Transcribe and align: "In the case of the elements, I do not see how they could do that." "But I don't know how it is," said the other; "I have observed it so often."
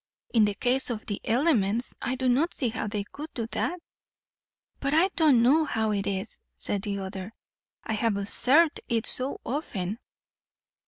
"In 0.33 0.45
the 0.45 0.55
case 0.55 0.89
of 0.89 1.05
the 1.05 1.21
elements, 1.25 1.93
I 2.01 2.15
do 2.15 2.27
not 2.27 2.55
see 2.55 2.69
how 2.69 2.87
they 2.87 3.03
could 3.03 3.31
do 3.35 3.45
that." 3.51 3.79
"But 4.79 4.95
I 4.95 5.09
don't 5.09 5.43
know 5.43 5.63
how 5.63 5.91
it 5.91 6.07
is," 6.07 6.39
said 6.57 6.81
the 6.81 6.97
other; 6.97 7.35
"I 7.83 7.93
have 7.93 8.17
observed 8.17 8.81
it 8.87 9.05
so 9.05 9.39
often." 9.45 9.99